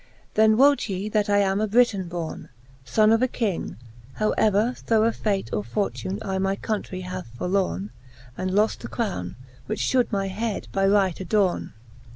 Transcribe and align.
Then 0.33 0.57
wote 0.57 0.89
ye, 0.89 1.09
that 1.09 1.29
I 1.29 1.37
am 1.37 1.61
a 1.61 1.67
Briton 1.67 2.07
borne, 2.07 2.49
Sonne 2.83 3.11
of 3.11 3.21
a 3.21 3.27
King, 3.27 3.77
how 4.13 4.31
ever 4.31 4.73
thorough 4.73 5.11
fate 5.11 5.51
Or 5.53 5.63
fortune 5.63 6.17
I 6.23 6.39
my 6.39 6.55
countrie 6.55 7.01
have 7.01 7.27
forlorne, 7.27 7.91
And 8.35 8.49
loft 8.49 8.79
the 8.79 8.87
crowne, 8.87 9.35
which 9.67 9.83
Ihould 9.83 10.11
my 10.11 10.27
head 10.27 10.67
by 10.71 10.87
right 10.87 11.19
adorne. 11.21 11.73